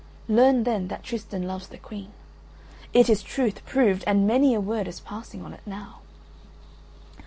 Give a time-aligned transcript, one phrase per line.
[0.27, 2.11] Learn then that Tristan loves the Queen;
[2.91, 5.99] it is truth proved and many a word is passing on it now."